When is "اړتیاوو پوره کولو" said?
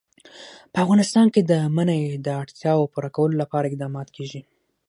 2.41-3.35